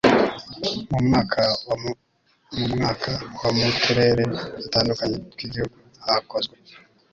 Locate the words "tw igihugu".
5.33-5.77